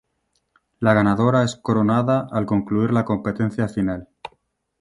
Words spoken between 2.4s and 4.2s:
concluir la competencia final.